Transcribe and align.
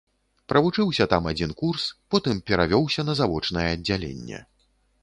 Правучыўся 0.53 1.05
там 1.11 1.27
адзін 1.31 1.53
курс, 1.61 1.85
потым 2.15 2.41
перавёўся 2.49 3.01
на 3.09 3.13
завочнае 3.21 3.67
аддзяленне. 3.77 4.43